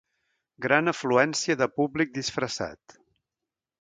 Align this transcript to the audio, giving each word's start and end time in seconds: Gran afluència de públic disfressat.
Gran 0.65 0.91
afluència 0.91 1.57
de 1.59 1.67
públic 1.81 2.17
disfressat. 2.19 2.97